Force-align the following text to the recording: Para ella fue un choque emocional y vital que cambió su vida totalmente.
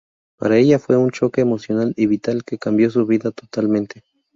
Para 0.35 0.57
ella 0.57 0.79
fue 0.79 0.97
un 0.97 1.11
choque 1.11 1.41
emocional 1.41 1.93
y 1.95 2.07
vital 2.07 2.43
que 2.43 2.57
cambió 2.57 2.89
su 2.89 3.05
vida 3.05 3.29
totalmente. 3.29 4.01